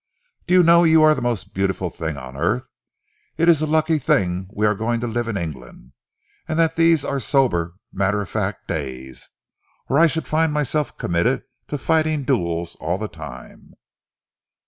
[0.47, 2.67] "Do you know you are the most beautiful thing on earth?
[3.37, 5.91] It is a lucky thing we are going to live in England,
[6.47, 9.29] and that these are sober, matter of fact days,
[9.89, 13.75] or I should find myself committed to fighting duels all the time."